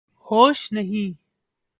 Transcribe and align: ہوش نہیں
ہوش 0.25 0.71
نہیں 0.73 1.13